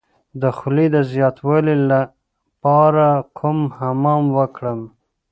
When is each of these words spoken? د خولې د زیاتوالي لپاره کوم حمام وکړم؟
د 0.41 0.43
خولې 0.57 0.85
د 0.95 0.97
زیاتوالي 1.11 1.75
لپاره 1.91 3.07
کوم 3.37 3.59
حمام 3.77 4.23
وکړم؟ 4.37 4.79